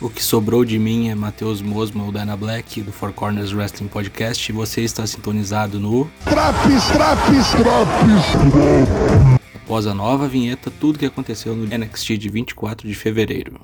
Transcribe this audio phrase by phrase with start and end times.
[0.00, 3.86] O que sobrou de mim é Matheus Mosma, o Dana Black, do Four Corners Wrestling
[3.86, 6.10] Podcast, e você está sintonizado no.
[6.24, 9.40] Traps, traps, traps!
[9.54, 13.60] Após a nova vinheta, tudo que aconteceu no NXT de 24 de fevereiro.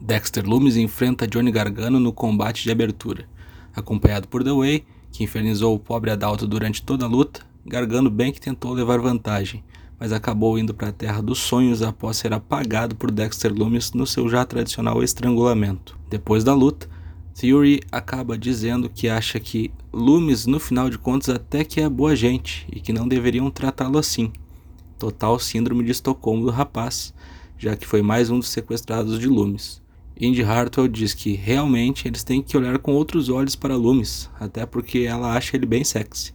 [0.00, 3.26] Dexter Lumis enfrenta Johnny Gargano no combate de abertura.
[3.74, 8.32] Acompanhado por The Way, que infernizou o pobre Adalto durante toda a luta, Gargano bem
[8.32, 9.62] que tentou levar vantagem,
[9.98, 14.06] mas acabou indo para a Terra dos Sonhos após ser apagado por Dexter Lumis no
[14.06, 15.96] seu já tradicional estrangulamento.
[16.10, 16.88] Depois da luta,
[17.34, 22.14] Theory acaba dizendo que acha que Loomis, no final de contas, até que é boa
[22.14, 24.32] gente e que não deveriam tratá-lo assim.
[24.98, 27.14] Total síndrome de Estocolmo do rapaz,
[27.58, 29.81] já que foi mais um dos sequestrados de Loomis.
[30.20, 34.66] Indy Hartwell diz que realmente eles têm que olhar com outros olhos para Loomis, até
[34.66, 36.32] porque ela acha ele bem sexy.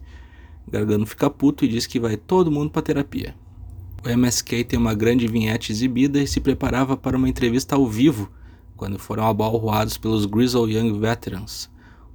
[0.70, 3.34] Gargano fica puto e diz que vai todo mundo para terapia.
[4.04, 8.30] O MSK tem uma grande vinhete exibida e se preparava para uma entrevista ao vivo
[8.76, 11.68] quando foram abalroados pelos Grizzle Young Veterans.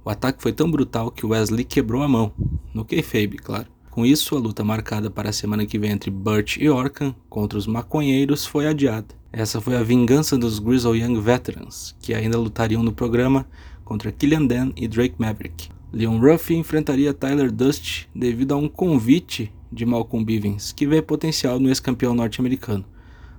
[0.04, 2.32] O ataque foi tão brutal que Wesley quebrou a mão,
[2.72, 3.73] no kayfabe, claro.
[3.94, 7.56] Com isso, a luta marcada para a semana que vem entre Burt e Orkan contra
[7.56, 9.14] os maconheiros foi adiada.
[9.32, 13.46] Essa foi a vingança dos Grizzle Young Veterans, que ainda lutariam no programa
[13.84, 15.68] contra Killian Dan e Drake Maverick.
[15.92, 21.60] Leon Ruff enfrentaria Tyler Dust devido a um convite de Malcolm Bivens, que vê potencial
[21.60, 22.84] no ex-campeão norte-americano.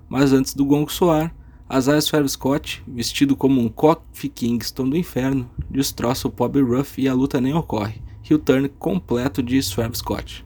[0.08, 1.36] Mas antes do gongo soar,
[1.70, 7.10] Isaiah Swerve Scott, vestido como um Kofi Kingston do inferno, destroça o pobre Ruff e
[7.10, 8.05] a luta nem ocorre.
[8.28, 10.44] Heel turn completo de Swerve Scott.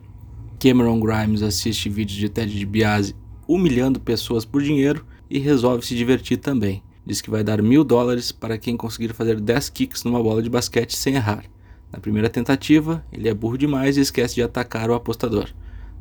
[0.59, 3.15] Cameron Grimes assiste vídeos de Ted DiBiase
[3.47, 6.83] humilhando pessoas por dinheiro e resolve se divertir também.
[7.05, 10.49] Diz que vai dar mil dólares para quem conseguir fazer 10 kicks numa bola de
[10.49, 11.45] basquete sem errar.
[11.89, 15.47] Na primeira tentativa, ele é burro demais e esquece de atacar o apostador.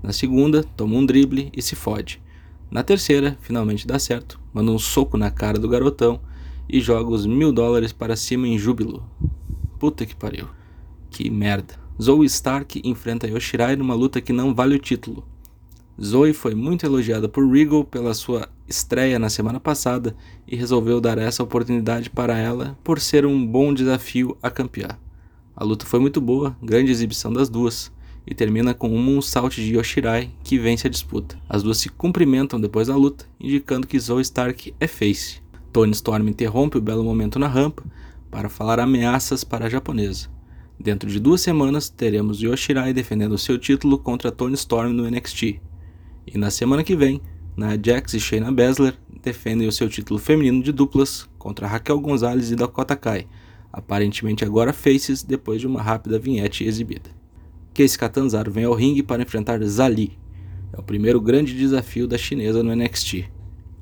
[0.02, 2.20] Na segunda, toma um drible e se fode.
[2.72, 6.18] Na terceira, finalmente dá certo, manda um soco na cara do garotão
[6.68, 9.08] e joga os mil dólares para cima em júbilo.
[9.78, 10.57] Puta que pariu.
[11.18, 11.74] Que merda.
[12.00, 15.26] Zoe Stark enfrenta Yoshirai numa luta que não vale o título.
[16.00, 20.14] Zoe foi muito elogiada por Regal pela sua estreia na semana passada
[20.46, 24.90] e resolveu dar essa oportunidade para ela por ser um bom desafio a campeã.
[25.56, 27.90] A luta foi muito boa, grande exibição das duas,
[28.24, 31.36] e termina com um moonsault de Yoshirai que vence a disputa.
[31.48, 35.42] As duas se cumprimentam depois da luta, indicando que Zoe Stark é face.
[35.72, 37.82] Tony Storm interrompe o belo momento na rampa
[38.30, 40.37] para falar ameaças para a japonesa.
[40.80, 45.60] Dentro de duas semanas, teremos Yoshirai defendendo seu título contra Tony Storm no NXT,
[46.24, 47.20] e na semana que vem,
[47.56, 52.52] Nia Jax e Shayna Baszler defendem o seu título feminino de duplas contra Raquel Gonzalez
[52.52, 53.26] e Dakota Kai,
[53.72, 57.10] aparentemente agora faces depois de uma rápida vinhete exibida.
[57.74, 60.16] Casey Catanzaro vem ao ringue para enfrentar Zali.
[60.72, 63.28] É o primeiro grande desafio da chinesa no NXT.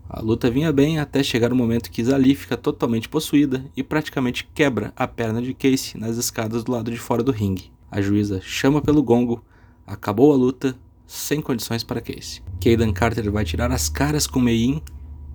[0.09, 4.49] A luta vinha bem até chegar o momento que Zali fica totalmente possuída e praticamente
[4.55, 7.73] quebra a perna de Casey nas escadas do lado de fora do ringue.
[7.91, 9.45] A juíza chama pelo gongo,
[9.85, 12.41] acabou a luta sem condições para Casey.
[12.63, 14.81] Caden Carter vai tirar as caras com Mein,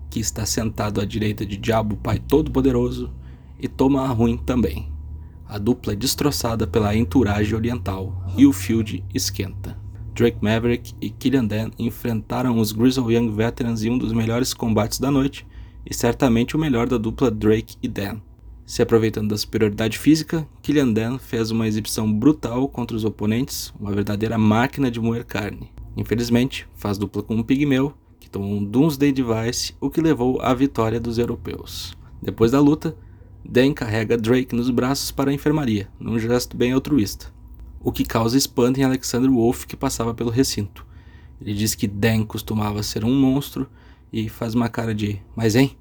[0.10, 3.14] que está sentado à direita de Diabo Pai Todo-Poderoso,
[3.60, 4.92] e toma a ruim também.
[5.48, 9.81] A dupla é destroçada pela entourage oriental e o field esquenta.
[10.22, 15.00] Drake Maverick e Killian Dan enfrentaram os Grizzle Young Veterans em um dos melhores combates
[15.00, 15.48] da noite
[15.84, 18.22] e certamente o melhor da dupla Drake e Dan.
[18.64, 23.92] Se aproveitando da superioridade física, Killian Dan fez uma exibição brutal contra os oponentes, uma
[23.92, 25.72] verdadeira máquina de moer carne.
[25.98, 30.54] Infelizmente, faz dupla com um pigmeu, que tomou um Doomsday Device, o que levou à
[30.54, 31.98] vitória dos europeus.
[32.22, 32.96] Depois da luta,
[33.44, 37.34] Dan carrega Drake nos braços para a enfermaria, num gesto bem altruísta,
[37.84, 40.86] o que causa espanto em Alexander Wolf que passava pelo recinto.
[41.40, 43.68] Ele diz que Dan costumava ser um monstro
[44.14, 45.76] e faz uma cara de: Mas hein?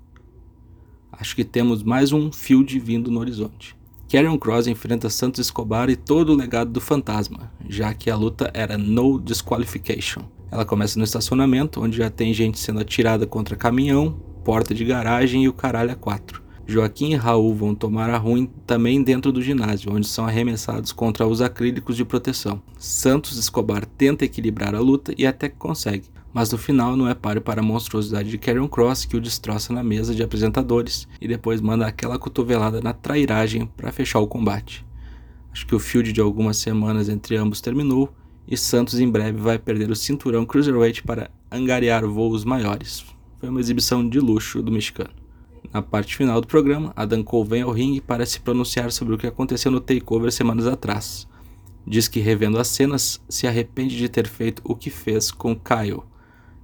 [1.12, 3.76] Acho que temos mais um field vindo no horizonte.
[4.10, 8.50] Karrion Cross enfrenta Santos Escobar e todo o legado do fantasma, já que a luta
[8.54, 10.22] era no disqualification.
[10.50, 15.44] Ela começa no estacionamento, onde já tem gente sendo atirada contra caminhão, porta de garagem
[15.44, 16.42] e o caralho a quatro.
[16.70, 21.26] Joaquim e Raul vão tomar a ruim também dentro do ginásio, onde são arremessados contra
[21.26, 22.62] os acrílicos de proteção.
[22.78, 27.42] Santos Escobar tenta equilibrar a luta e até consegue, mas no final não é páreo
[27.42, 31.60] para a monstruosidade de Karrion Cross que o destroça na mesa de apresentadores e depois
[31.60, 34.86] manda aquela cotovelada na trairagem para fechar o combate.
[35.52, 38.14] Acho que o field de algumas semanas entre ambos terminou
[38.46, 43.04] e Santos em breve vai perder o cinturão Cruiserweight para angariar voos maiores.
[43.40, 45.19] Foi uma exibição de luxo do mexicano.
[45.72, 49.18] Na parte final do programa, Adam Cole vem ao ringue para se pronunciar sobre o
[49.18, 51.28] que aconteceu no Takeover semanas atrás.
[51.86, 56.02] Diz que, revendo as cenas, se arrepende de ter feito o que fez com Kyle,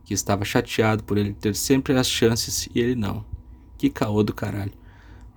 [0.05, 3.25] que estava chateado por ele ter sempre as chances e ele não.
[3.79, 4.73] Que caô do caralho.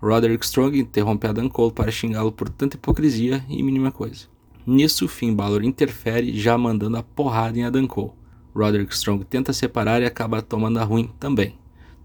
[0.02, 4.28] Roderick Strong interrompe Adam Cole para xingá-lo por tanta hipocrisia e mínima coisa.
[4.66, 8.12] Nisso, Finn Balor interfere, já mandando a porrada em Adam Cole.
[8.56, 11.58] Roderick Strong tenta separar e acaba tomando a ruim também.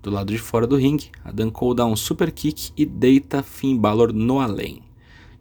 [0.04, 3.78] Do lado de fora do ringue, Adam Cole dá um super kick e deita Finn
[3.78, 4.82] Balor no além.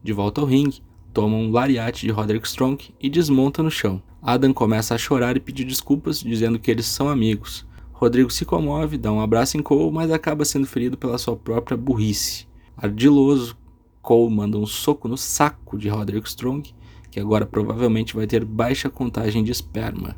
[0.01, 0.81] De volta ao ringue,
[1.13, 4.01] toma um lariate de Roderick Strong e desmonta no chão.
[4.21, 7.67] Adam começa a chorar e pedir desculpas, dizendo que eles são amigos.
[7.91, 11.75] Rodrigo se comove, dá um abraço em Cole, mas acaba sendo ferido pela sua própria
[11.75, 12.47] burrice.
[12.77, 13.57] Ardiloso,
[14.01, 16.73] Cole manda um soco no saco de Roderick Strong,
[17.11, 20.15] que agora provavelmente vai ter baixa contagem de esperma.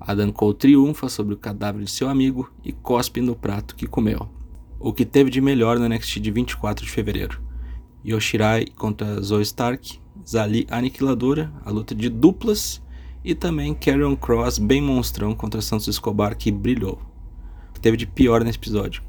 [0.00, 4.28] Adam Cole triunfa sobre o cadáver de seu amigo e cospe no prato que comeu.
[4.78, 7.40] O que teve de melhor no NXT de 24 de fevereiro.
[8.04, 12.82] Yoshirai contra Zoe Stark, Zali Aniquiladora, a luta de duplas,
[13.22, 16.98] e também Carrion Cross bem monstrão contra Santos Escobar que brilhou.
[17.68, 19.02] O que teve de pior nesse episódio?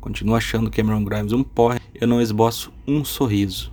[0.00, 3.72] Continuo achando Cameron Grimes um porre, eu não esboço um sorriso.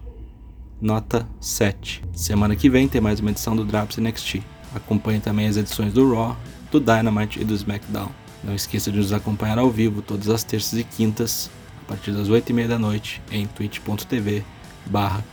[0.81, 2.04] Nota 7.
[2.12, 4.42] Semana que vem tem mais uma edição do Drops NXT.
[4.74, 6.36] Acompanhe também as edições do Raw,
[6.74, 8.10] do Dynamite e do SmackDown.
[8.44, 11.50] Não esqueça de nos acompanhar ao vivo todas as terças e quintas,
[11.84, 14.44] a partir das 8h30 da noite, em twitch.tv
[14.88, 15.24] barra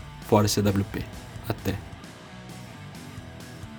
[1.48, 1.89] Até!